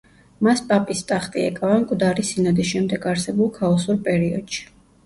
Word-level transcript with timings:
მას 0.45 0.61
პაპის 0.71 1.03
ტახტი 1.11 1.43
ეკავა 1.51 1.77
მკვდარი 1.83 2.27
სინოდის 2.31 2.73
შემდეგ 2.73 3.07
არსებულ 3.13 3.55
ქაოსურ 3.61 4.03
პერიოდში. 4.11 4.69